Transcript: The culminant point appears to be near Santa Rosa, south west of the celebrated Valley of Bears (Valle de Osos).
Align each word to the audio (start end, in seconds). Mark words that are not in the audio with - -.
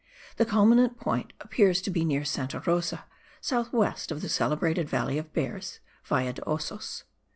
The 0.37 0.47
culminant 0.47 0.97
point 0.97 1.31
appears 1.41 1.79
to 1.83 1.91
be 1.91 2.03
near 2.03 2.25
Santa 2.25 2.61
Rosa, 2.65 3.05
south 3.39 3.71
west 3.71 4.11
of 4.11 4.23
the 4.23 4.29
celebrated 4.29 4.89
Valley 4.89 5.19
of 5.19 5.31
Bears 5.31 5.79
(Valle 6.05 6.33
de 6.33 6.41
Osos). 6.41 7.03